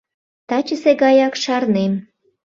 —Тачысе 0.47 0.91
гаяк 1.01 1.33
шарнем. 1.43 1.93